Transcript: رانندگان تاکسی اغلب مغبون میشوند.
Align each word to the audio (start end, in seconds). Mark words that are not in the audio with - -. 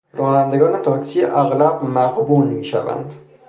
رانندگان 0.13 0.81
تاکسی 0.81 1.23
اغلب 1.25 1.83
مغبون 1.83 2.47
میشوند. 2.47 3.13